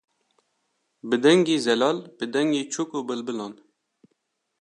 bi 1.07 1.15
dengê 1.23 1.57
zelal, 1.65 1.97
bi 2.17 2.25
dengê 2.33 2.63
çûk 2.73 2.89
û 2.97 2.99
bilbilan 3.09 3.53